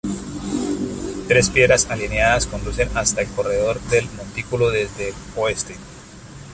Tres 1.27 1.51
piedras 1.51 1.85
alineadas 1.91 2.47
conducen 2.47 2.89
hasta 2.97 3.21
el 3.21 3.27
corredor 3.27 3.79
del 3.81 4.09
montículo 4.17 4.71
desde 4.71 5.09
el 5.09 5.15
oeste. 5.35 5.75